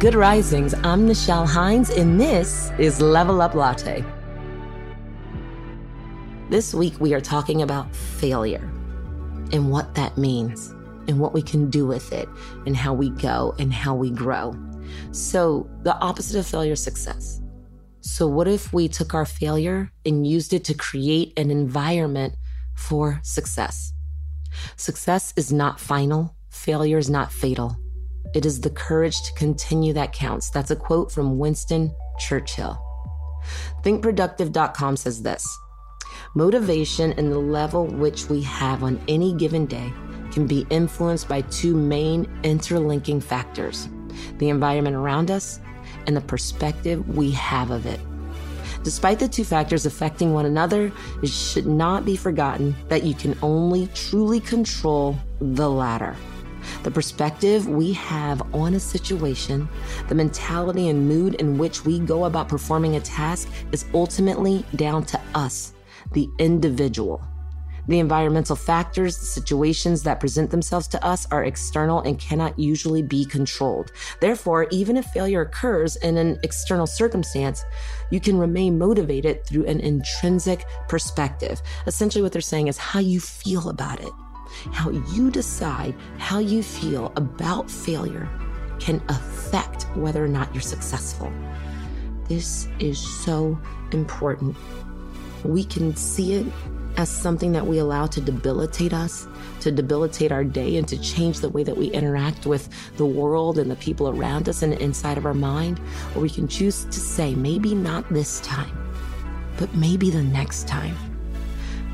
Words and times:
Good 0.00 0.16
Risings. 0.16 0.74
I'm 0.82 1.08
Nichelle 1.08 1.46
Hines, 1.46 1.88
and 1.88 2.20
this 2.20 2.72
is 2.78 3.00
Level 3.00 3.40
Up 3.40 3.54
Latte. 3.54 4.04
This 6.50 6.74
week, 6.74 6.98
we 6.98 7.14
are 7.14 7.20
talking 7.20 7.62
about 7.62 7.94
failure 7.94 8.70
and 9.52 9.70
what 9.70 9.94
that 9.94 10.18
means, 10.18 10.70
and 11.06 11.20
what 11.20 11.32
we 11.32 11.40
can 11.40 11.70
do 11.70 11.86
with 11.86 12.12
it, 12.12 12.28
and 12.66 12.76
how 12.76 12.92
we 12.92 13.10
go 13.10 13.54
and 13.60 13.72
how 13.72 13.94
we 13.94 14.10
grow. 14.10 14.54
So, 15.12 15.70
the 15.84 15.96
opposite 16.00 16.38
of 16.38 16.46
failure 16.46 16.72
is 16.72 16.82
success. 16.82 17.40
So, 18.00 18.26
what 18.26 18.48
if 18.48 18.72
we 18.72 18.88
took 18.88 19.14
our 19.14 19.24
failure 19.24 19.92
and 20.04 20.26
used 20.26 20.52
it 20.52 20.64
to 20.64 20.74
create 20.74 21.38
an 21.38 21.52
environment 21.52 22.34
for 22.74 23.20
success? 23.22 23.92
Success 24.76 25.32
is 25.36 25.52
not 25.52 25.78
final, 25.78 26.36
failure 26.50 26.98
is 26.98 27.08
not 27.08 27.32
fatal. 27.32 27.78
It 28.34 28.44
is 28.44 28.60
the 28.60 28.70
courage 28.70 29.22
to 29.22 29.32
continue 29.34 29.92
that 29.92 30.12
counts. 30.12 30.50
That's 30.50 30.72
a 30.72 30.76
quote 30.76 31.12
from 31.12 31.38
Winston 31.38 31.94
Churchill. 32.18 32.80
ThinkProductive.com 33.84 34.96
says 34.96 35.22
this 35.22 35.46
Motivation 36.34 37.12
and 37.12 37.30
the 37.30 37.38
level 37.38 37.86
which 37.86 38.28
we 38.28 38.42
have 38.42 38.82
on 38.82 39.00
any 39.06 39.32
given 39.34 39.66
day 39.66 39.92
can 40.32 40.46
be 40.48 40.66
influenced 40.68 41.28
by 41.28 41.42
two 41.42 41.76
main 41.76 42.28
interlinking 42.42 43.20
factors 43.20 43.88
the 44.38 44.48
environment 44.48 44.94
around 44.94 45.30
us 45.30 45.60
and 46.06 46.16
the 46.16 46.20
perspective 46.20 47.16
we 47.16 47.30
have 47.32 47.70
of 47.70 47.86
it. 47.86 48.00
Despite 48.84 49.18
the 49.18 49.28
two 49.28 49.44
factors 49.44 49.86
affecting 49.86 50.32
one 50.32 50.46
another, 50.46 50.92
it 51.22 51.28
should 51.28 51.66
not 51.66 52.04
be 52.04 52.16
forgotten 52.16 52.76
that 52.88 53.02
you 53.02 53.14
can 53.14 53.36
only 53.42 53.88
truly 53.94 54.40
control 54.40 55.16
the 55.40 55.68
latter. 55.68 56.14
The 56.82 56.90
perspective 56.90 57.68
we 57.68 57.92
have 57.94 58.42
on 58.54 58.74
a 58.74 58.80
situation, 58.80 59.68
the 60.08 60.14
mentality 60.14 60.88
and 60.88 61.08
mood 61.08 61.34
in 61.36 61.58
which 61.58 61.84
we 61.84 61.98
go 61.98 62.24
about 62.24 62.48
performing 62.48 62.96
a 62.96 63.00
task 63.00 63.48
is 63.72 63.84
ultimately 63.94 64.64
down 64.76 65.04
to 65.06 65.20
us, 65.34 65.74
the 66.12 66.28
individual. 66.38 67.22
The 67.86 67.98
environmental 67.98 68.56
factors, 68.56 69.18
the 69.18 69.26
situations 69.26 70.02
that 70.04 70.18
present 70.18 70.50
themselves 70.50 70.88
to 70.88 71.04
us 71.04 71.26
are 71.30 71.44
external 71.44 72.00
and 72.00 72.18
cannot 72.18 72.58
usually 72.58 73.02
be 73.02 73.26
controlled. 73.26 73.92
Therefore, 74.20 74.66
even 74.70 74.96
if 74.96 75.04
failure 75.06 75.42
occurs 75.42 75.96
in 75.96 76.16
an 76.16 76.38
external 76.42 76.86
circumstance, 76.86 77.62
you 78.10 78.20
can 78.20 78.38
remain 78.38 78.78
motivated 78.78 79.44
through 79.44 79.66
an 79.66 79.80
intrinsic 79.80 80.64
perspective. 80.88 81.60
Essentially, 81.86 82.22
what 82.22 82.32
they're 82.32 82.40
saying 82.40 82.68
is 82.68 82.78
how 82.78 83.00
you 83.00 83.20
feel 83.20 83.68
about 83.68 84.00
it. 84.00 84.12
How 84.72 84.90
you 84.90 85.30
decide 85.30 85.94
how 86.18 86.38
you 86.38 86.62
feel 86.62 87.12
about 87.16 87.70
failure 87.70 88.28
can 88.78 89.02
affect 89.08 89.84
whether 89.96 90.24
or 90.24 90.28
not 90.28 90.52
you're 90.54 90.60
successful. 90.60 91.32
This 92.28 92.68
is 92.78 92.98
so 92.98 93.58
important. 93.92 94.56
We 95.44 95.64
can 95.64 95.94
see 95.94 96.34
it 96.34 96.46
as 96.96 97.08
something 97.08 97.52
that 97.52 97.66
we 97.66 97.78
allow 97.78 98.06
to 98.06 98.20
debilitate 98.20 98.92
us, 98.92 99.26
to 99.60 99.72
debilitate 99.72 100.30
our 100.30 100.44
day, 100.44 100.76
and 100.76 100.86
to 100.88 100.96
change 100.98 101.40
the 101.40 101.48
way 101.48 101.64
that 101.64 101.76
we 101.76 101.86
interact 101.88 102.46
with 102.46 102.68
the 102.96 103.06
world 103.06 103.58
and 103.58 103.70
the 103.70 103.76
people 103.76 104.08
around 104.08 104.48
us 104.48 104.62
and 104.62 104.72
inside 104.74 105.18
of 105.18 105.26
our 105.26 105.34
mind. 105.34 105.80
Or 106.14 106.22
we 106.22 106.30
can 106.30 106.46
choose 106.46 106.84
to 106.84 107.00
say, 107.00 107.34
maybe 107.34 107.74
not 107.74 108.08
this 108.12 108.40
time, 108.40 108.70
but 109.58 109.74
maybe 109.74 110.10
the 110.10 110.22
next 110.22 110.68
time. 110.68 110.96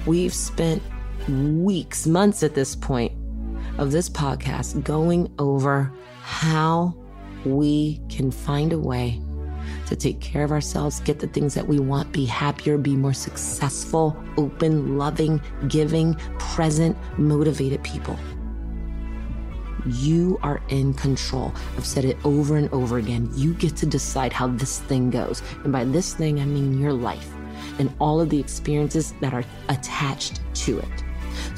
We've 0.07 0.35
spent 0.35 0.83
weeks, 1.31 2.07
months 2.07 2.43
at 2.43 2.55
this 2.55 2.75
point 2.75 3.13
of 3.79 3.93
this 3.93 4.09
podcast 4.09 4.83
going 4.85 5.33
over 5.39 5.93
how 6.23 6.95
we 7.45 8.01
can 8.09 8.31
find 8.31 8.73
a 8.73 8.79
way 8.79 9.21
to 9.87 9.97
take 9.97 10.21
care 10.21 10.45
of 10.45 10.53
ourselves, 10.53 11.01
get 11.01 11.19
the 11.19 11.27
things 11.27 11.55
that 11.55 11.67
we 11.67 11.79
want, 11.79 12.13
be 12.13 12.25
happier, 12.25 12.79
be 12.79 12.95
more 12.95 13.13
successful, 13.13 14.17
open, 14.37 14.99
loving, 14.99 15.41
giving, 15.69 16.15
present, 16.39 16.97
motivated 17.19 17.83
people. 17.83 18.19
You 19.87 20.39
are 20.43 20.61
in 20.69 20.95
control. 20.95 21.55
I've 21.77 21.87
said 21.87 22.05
it 22.05 22.19
over 22.25 22.57
and 22.57 22.71
over 22.73 22.99
again. 22.99 23.31
You 23.35 23.55
get 23.55 23.77
to 23.77 23.87
decide 23.87 24.33
how 24.33 24.49
this 24.49 24.81
thing 24.81 25.11
goes. 25.11 25.43
And 25.65 25.73
by 25.73 25.85
this 25.85 26.15
thing, 26.15 26.39
I 26.39 26.45
mean 26.45 26.79
your 26.79 26.93
life 26.93 27.33
and 27.79 27.93
all 27.99 28.21
of 28.21 28.29
the 28.29 28.39
experiences 28.39 29.15
that 29.21 29.33
are 29.33 29.45
attached 29.69 30.41
to 30.55 30.79
it. 30.79 31.05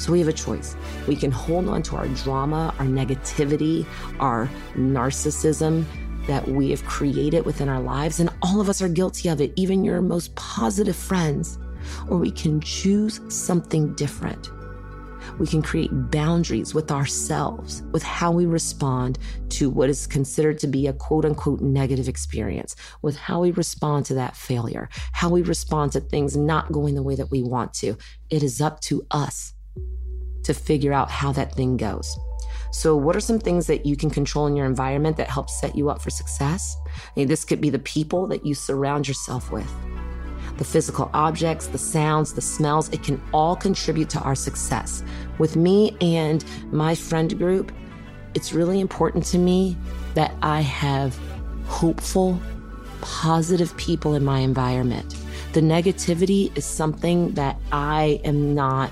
So 0.03 0.11
we 0.11 0.19
have 0.19 0.27
a 0.27 0.33
choice. 0.33 0.75
We 1.07 1.15
can 1.15 1.31
hold 1.31 1.69
on 1.69 1.81
to 1.83 1.95
our 1.95 2.09
drama, 2.09 2.75
our 2.77 2.85
negativity, 2.85 3.85
our 4.19 4.49
narcissism 4.73 5.85
that 6.27 6.45
we 6.45 6.71
have 6.71 6.83
created 6.83 7.45
within 7.45 7.69
our 7.69 7.79
lives, 7.79 8.19
and 8.19 8.29
all 8.41 8.59
of 8.59 8.67
us 8.67 8.81
are 8.81 8.89
guilty 8.89 9.29
of 9.29 9.39
it, 9.39 9.53
even 9.55 9.85
your 9.85 10.01
most 10.01 10.35
positive 10.35 10.97
friends. 10.97 11.57
Or 12.09 12.17
we 12.17 12.31
can 12.31 12.59
choose 12.59 13.21
something 13.29 13.95
different. 13.95 14.49
We 15.39 15.47
can 15.47 15.61
create 15.61 16.11
boundaries 16.11 16.73
with 16.73 16.91
ourselves, 16.91 17.81
with 17.93 18.03
how 18.03 18.29
we 18.29 18.45
respond 18.45 19.19
to 19.51 19.69
what 19.69 19.89
is 19.89 20.05
considered 20.05 20.59
to 20.59 20.67
be 20.67 20.87
a 20.87 20.91
quote 20.91 21.23
unquote 21.23 21.61
negative 21.61 22.09
experience, 22.09 22.75
with 23.01 23.15
how 23.15 23.39
we 23.39 23.51
respond 23.51 24.05
to 24.07 24.15
that 24.15 24.35
failure, 24.35 24.89
how 25.13 25.29
we 25.29 25.43
respond 25.43 25.93
to 25.93 26.01
things 26.01 26.35
not 26.35 26.73
going 26.73 26.93
the 26.93 27.03
way 27.03 27.15
that 27.15 27.31
we 27.31 27.41
want 27.41 27.73
to. 27.75 27.97
It 28.29 28.43
is 28.43 28.59
up 28.59 28.81
to 28.81 29.07
us 29.09 29.53
to 30.43 30.53
figure 30.53 30.93
out 30.93 31.09
how 31.09 31.31
that 31.33 31.53
thing 31.53 31.77
goes. 31.77 32.17
So, 32.71 32.95
what 32.95 33.15
are 33.15 33.19
some 33.19 33.39
things 33.39 33.67
that 33.67 33.85
you 33.85 33.95
can 33.95 34.09
control 34.09 34.47
in 34.47 34.55
your 34.55 34.65
environment 34.65 35.17
that 35.17 35.29
help 35.29 35.49
set 35.49 35.75
you 35.75 35.89
up 35.89 36.01
for 36.01 36.09
success? 36.09 36.75
this 37.15 37.45
could 37.45 37.61
be 37.61 37.69
the 37.69 37.79
people 37.79 38.25
that 38.27 38.45
you 38.45 38.55
surround 38.55 39.07
yourself 39.07 39.51
with, 39.51 39.71
the 40.57 40.63
physical 40.63 41.09
objects, 41.13 41.67
the 41.67 41.77
sounds, 41.77 42.33
the 42.33 42.41
smells. 42.41 42.89
It 42.89 43.03
can 43.03 43.21
all 43.31 43.55
contribute 43.55 44.09
to 44.11 44.19
our 44.21 44.35
success. 44.35 45.03
With 45.37 45.55
me 45.55 45.95
and 46.01 46.43
my 46.71 46.95
friend 46.95 47.37
group, 47.37 47.71
it's 48.33 48.53
really 48.53 48.79
important 48.79 49.23
to 49.25 49.37
me 49.37 49.77
that 50.15 50.33
I 50.41 50.61
have 50.61 51.17
hopeful, 51.67 52.41
positive 53.01 53.75
people 53.77 54.15
in 54.15 54.25
my 54.25 54.39
environment. 54.39 55.15
The 55.53 55.61
negativity 55.61 56.55
is 56.57 56.65
something 56.65 57.33
that 57.33 57.57
I 57.71 58.19
am 58.23 58.55
not 58.55 58.89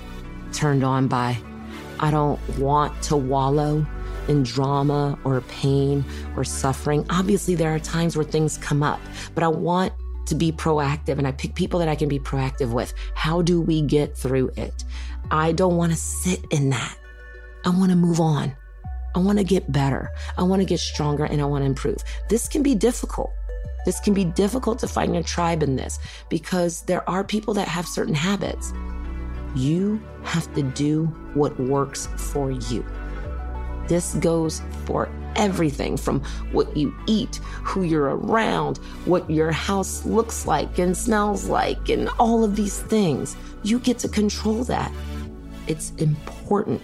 turned 0.62 0.84
on 0.84 1.08
by. 1.08 1.36
I 2.00 2.12
don't 2.12 2.40
want 2.60 3.02
to 3.04 3.18
wallow 3.18 3.84
in 4.28 4.44
drama 4.44 5.18
or 5.24 5.42
pain 5.42 6.06
or 6.38 6.44
suffering. 6.44 7.04
Obviously, 7.10 7.56
there 7.56 7.74
are 7.74 7.80
times 7.80 8.16
where 8.16 8.24
things 8.24 8.60
come 8.60 8.84
up, 8.84 9.00
but 9.34 9.44
I 9.44 9.48
want 9.48 9.92
to 10.28 10.36
be 10.36 10.52
proactive 10.52 11.18
and 11.18 11.26
I 11.26 11.32
pick 11.32 11.56
people 11.56 11.80
that 11.80 11.90
I 11.90 11.96
can 11.96 12.08
be 12.08 12.20
proactive 12.20 12.74
with. 12.74 12.94
How 13.16 13.42
do 13.42 13.60
we 13.60 13.82
get 13.82 14.16
through 14.16 14.52
it? 14.56 14.84
I 15.32 15.52
don't 15.52 15.78
want 15.78 15.94
to 15.94 15.98
sit 15.98 16.46
in 16.52 16.70
that. 16.70 16.96
I 17.66 17.70
want 17.70 17.90
to 17.90 17.98
move 17.98 18.20
on. 18.20 18.56
I 19.16 19.20
want 19.20 19.40
to 19.40 19.44
get 19.44 19.72
better. 19.72 20.12
I 20.38 20.44
want 20.44 20.62
to 20.62 20.66
get 20.66 20.80
stronger 20.80 21.24
and 21.24 21.42
I 21.42 21.46
want 21.46 21.64
to 21.64 21.66
improve. 21.66 21.98
This 22.30 22.48
can 22.48 22.62
be 22.62 22.76
difficult. 22.76 23.32
This 23.84 24.00
can 24.00 24.14
be 24.14 24.26
difficult 24.26 24.78
to 24.80 24.88
find 24.88 25.16
your 25.16 25.24
tribe 25.24 25.64
in 25.64 25.76
this 25.76 25.98
because 26.30 26.84
there 26.84 27.08
are 27.10 27.24
people 27.24 27.56
that 27.56 27.68
have 27.68 27.88
certain 27.88 28.14
habits. 28.14 28.72
You 29.56 30.02
have 30.24 30.54
to 30.56 30.64
do 30.64 31.06
what 31.34 31.60
works 31.60 32.08
for 32.18 32.52
you. 32.52 32.86
This 33.88 34.14
goes 34.16 34.62
for 34.86 35.10
everything 35.36 35.98
from 35.98 36.22
what 36.52 36.76
you 36.78 36.96
eat, 37.08 37.38
who 37.64 37.84
you're 37.84 38.16
around, 38.16 38.78
what 39.06 39.30
your 39.30 39.52
house 39.52 40.06
looks 40.06 40.46
like 40.46 40.80
and 40.80 40.96
smells 40.96 41.48
like, 41.48 41.90
and 41.90 42.10
all 42.20 42.44
of 42.44 42.56
these 42.56 42.80
things. 42.80 43.36
You 43.64 43.80
get 43.80 44.00
to 44.00 44.10
control 44.10 44.64
that. 44.66 44.92
It's 45.68 45.92
important. 45.98 46.82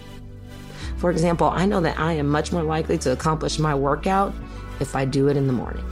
For 0.98 1.10
example, 1.10 1.48
I 1.48 1.64
know 1.64 1.80
that 1.80 1.98
I 1.98 2.12
am 2.14 2.28
much 2.28 2.52
more 2.52 2.62
likely 2.62 2.98
to 2.98 3.12
accomplish 3.12 3.58
my 3.58 3.74
workout 3.74 4.34
if 4.80 4.96
I 4.96 5.04
do 5.04 5.28
it 5.28 5.36
in 5.36 5.46
the 5.46 5.52
morning. 5.52 5.84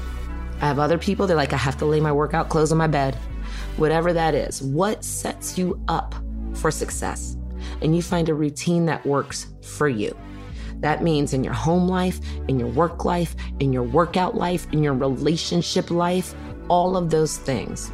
I 0.60 0.66
have 0.66 0.78
other 0.78 0.98
people 0.98 1.26
that 1.28 1.36
like 1.36 1.52
I 1.52 1.58
have 1.58 1.76
to 1.78 1.86
lay 1.86 2.00
my 2.00 2.12
workout 2.12 2.48
clothes 2.48 2.72
on 2.72 2.78
my 2.78 2.86
bed. 2.86 3.14
Whatever 3.76 4.12
that 4.12 4.34
is, 4.34 4.62
what 4.62 5.04
sets 5.04 5.56
you 5.56 5.80
up 5.88 6.14
for 6.56 6.70
success? 6.70 7.36
And 7.82 7.94
you 7.94 8.02
find 8.02 8.28
a 8.28 8.34
routine 8.34 8.86
that 8.86 9.04
works 9.06 9.46
for 9.62 9.88
you. 9.88 10.16
That 10.80 11.02
means 11.02 11.32
in 11.32 11.42
your 11.42 11.54
home 11.54 11.88
life, 11.88 12.20
in 12.48 12.58
your 12.58 12.68
work 12.68 13.04
life, 13.04 13.34
in 13.60 13.72
your 13.72 13.82
workout 13.82 14.34
life, 14.34 14.66
in 14.72 14.82
your 14.82 14.94
relationship 14.94 15.90
life, 15.90 16.34
all 16.68 16.96
of 16.96 17.10
those 17.10 17.38
things. 17.38 17.90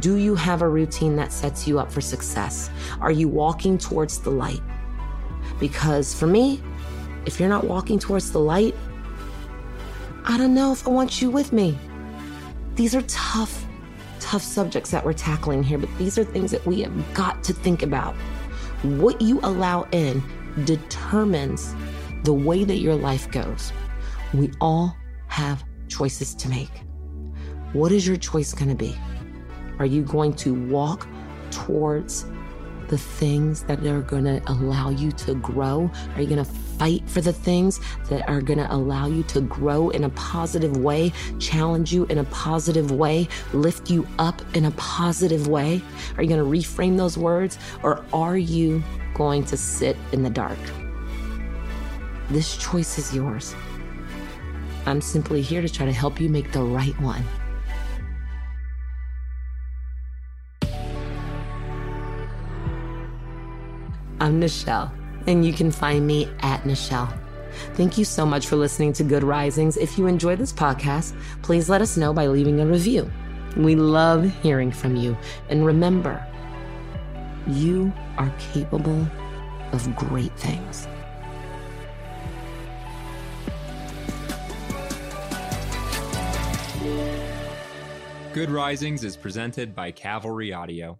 Do 0.00 0.16
you 0.16 0.34
have 0.34 0.62
a 0.62 0.68
routine 0.68 1.16
that 1.16 1.32
sets 1.32 1.66
you 1.66 1.78
up 1.78 1.90
for 1.90 2.00
success? 2.00 2.70
Are 3.00 3.10
you 3.10 3.28
walking 3.28 3.78
towards 3.78 4.18
the 4.18 4.30
light? 4.30 4.62
Because 5.60 6.12
for 6.12 6.26
me, 6.26 6.62
if 7.24 7.40
you're 7.40 7.48
not 7.48 7.64
walking 7.64 7.98
towards 7.98 8.32
the 8.32 8.38
light, 8.38 8.74
I 10.24 10.36
don't 10.36 10.54
know 10.54 10.72
if 10.72 10.86
I 10.86 10.90
want 10.90 11.22
you 11.22 11.30
with 11.30 11.52
me. 11.52 11.78
These 12.74 12.94
are 12.94 13.02
tough, 13.02 13.65
tough 14.36 14.42
subjects 14.42 14.90
that 14.90 15.02
we're 15.02 15.14
tackling 15.14 15.62
here, 15.62 15.78
but 15.78 15.88
these 15.96 16.18
are 16.18 16.24
things 16.24 16.50
that 16.50 16.66
we 16.66 16.82
have 16.82 17.14
got 17.14 17.42
to 17.42 17.54
think 17.54 17.82
about. 17.82 18.14
What 18.82 19.18
you 19.22 19.40
allow 19.42 19.88
in 19.92 20.22
determines 20.66 21.74
the 22.22 22.34
way 22.34 22.62
that 22.62 22.76
your 22.76 22.96
life 22.96 23.30
goes. 23.30 23.72
We 24.34 24.52
all 24.60 24.94
have 25.28 25.64
choices 25.88 26.34
to 26.34 26.50
make. 26.50 26.82
What 27.72 27.92
is 27.92 28.06
your 28.06 28.18
choice 28.18 28.52
going 28.52 28.68
to 28.68 28.74
be? 28.74 28.94
Are 29.78 29.86
you 29.86 30.02
going 30.02 30.34
to 30.34 30.52
walk 30.68 31.08
towards 31.50 32.26
the 32.88 32.98
things 32.98 33.62
that 33.62 33.86
are 33.86 34.02
going 34.02 34.24
to 34.24 34.42
allow 34.52 34.90
you 34.90 35.12
to 35.12 35.34
grow? 35.36 35.90
Are 36.14 36.20
you 36.20 36.28
going 36.28 36.44
to 36.44 36.50
fight 36.78 37.08
for 37.08 37.20
the 37.20 37.32
things 37.32 37.80
that 38.08 38.28
are 38.28 38.40
going 38.40 38.58
to 38.58 38.74
allow 38.74 39.06
you 39.06 39.22
to 39.24 39.40
grow 39.40 39.90
in 39.90 40.04
a 40.04 40.10
positive 40.10 40.76
way, 40.76 41.12
challenge 41.38 41.92
you 41.92 42.04
in 42.06 42.18
a 42.18 42.24
positive 42.24 42.90
way, 42.90 43.28
lift 43.52 43.90
you 43.90 44.06
up 44.18 44.42
in 44.54 44.64
a 44.66 44.70
positive 44.72 45.48
way? 45.48 45.82
Are 46.16 46.22
you 46.22 46.28
going 46.28 46.42
to 46.42 46.68
reframe 46.68 46.96
those 46.96 47.16
words 47.18 47.58
or 47.82 48.04
are 48.12 48.36
you 48.36 48.82
going 49.14 49.44
to 49.44 49.56
sit 49.56 49.96
in 50.12 50.22
the 50.22 50.30
dark? 50.30 50.58
This 52.28 52.56
choice 52.56 52.98
is 52.98 53.14
yours. 53.14 53.54
I'm 54.84 55.00
simply 55.00 55.42
here 55.42 55.62
to 55.62 55.68
try 55.68 55.86
to 55.86 55.92
help 55.92 56.20
you 56.20 56.28
make 56.28 56.52
the 56.52 56.62
right 56.62 56.98
one. 57.00 57.24
I'm 64.18 64.40
Nichelle, 64.40 64.90
and 65.26 65.44
you 65.44 65.52
can 65.52 65.70
find 65.70 66.06
me 66.06 66.28
at 66.40 66.62
Nichelle. 66.62 67.16
Thank 67.74 67.98
you 67.98 68.04
so 68.04 68.26
much 68.26 68.46
for 68.46 68.56
listening 68.56 68.92
to 68.94 69.04
Good 69.04 69.22
Risings. 69.22 69.76
If 69.76 69.98
you 69.98 70.06
enjoy 70.06 70.36
this 70.36 70.52
podcast, 70.52 71.14
please 71.42 71.68
let 71.68 71.80
us 71.80 71.96
know 71.96 72.12
by 72.12 72.26
leaving 72.26 72.60
a 72.60 72.66
review. 72.66 73.10
We 73.56 73.74
love 73.74 74.24
hearing 74.42 74.70
from 74.70 74.96
you. 74.96 75.16
And 75.48 75.64
remember, 75.64 76.24
you 77.46 77.92
are 78.18 78.32
capable 78.52 79.06
of 79.72 79.96
great 79.96 80.36
things. 80.38 80.86
Good 88.34 88.50
Risings 88.50 89.02
is 89.02 89.16
presented 89.16 89.74
by 89.74 89.92
Cavalry 89.92 90.52
Audio. 90.52 90.98